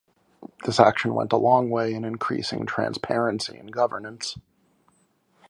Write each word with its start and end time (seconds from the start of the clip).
This 0.65 0.79
action 0.79 1.13
went 1.13 1.31
a 1.31 1.37
long 1.37 1.69
way 1.69 1.93
in 1.93 2.05
increasing 2.05 2.65
transparency 2.65 3.55
in 3.59 3.67
governance. 3.67 4.35